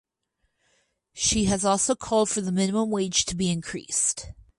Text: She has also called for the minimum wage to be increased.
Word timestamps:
She 1.13 1.45
has 1.45 1.63
also 1.63 1.93
called 1.93 2.27
for 2.31 2.41
the 2.41 2.51
minimum 2.51 2.89
wage 2.89 3.23
to 3.25 3.35
be 3.35 3.51
increased. 3.51 4.25